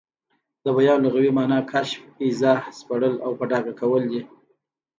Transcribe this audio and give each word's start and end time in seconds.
د 0.63 0.65
بیان 0.77 0.97
لغوي 1.05 1.31
مانا 1.37 1.59
کشف، 1.71 1.99
ايضاح، 2.25 2.59
سپړل 2.79 3.15
او 3.25 3.31
په 3.39 3.43
ډاګه 3.49 3.73
کول 3.81 4.03
دي. 4.11 4.21